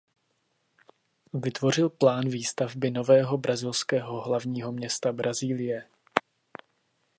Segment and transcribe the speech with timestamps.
[1.33, 5.87] Vytvořil plán výstavby nového brazilského hlavního města Brazílie.